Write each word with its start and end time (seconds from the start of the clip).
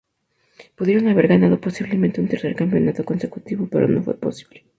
Pudieron 0.75 1.09
haber 1.09 1.27
ganado 1.27 1.61
posiblemente 1.61 2.21
un 2.21 2.27
tercer 2.27 2.55
campeonato 2.55 3.05
consecutivo, 3.05 3.67
pero 3.71 3.87
no 3.87 4.01
fue 4.01 4.17
posible. 4.19 4.65